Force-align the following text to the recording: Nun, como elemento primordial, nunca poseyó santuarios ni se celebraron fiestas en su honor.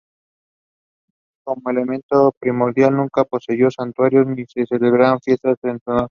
Nun, 1.43 1.61
como 1.61 1.65
elemento 1.73 2.17
primordial, 2.39 2.95
nunca 2.97 3.23
poseyó 3.23 3.69
santuarios 3.69 4.25
ni 4.25 4.45
se 4.47 4.65
celebraron 4.65 5.19
fiestas 5.19 5.57
en 5.61 5.79
su 5.79 5.91
honor. 5.91 5.99